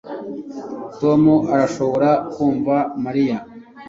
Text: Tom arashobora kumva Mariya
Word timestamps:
Tom 0.99 1.21
arashobora 1.53 2.09
kumva 2.31 2.75
Mariya 3.03 3.37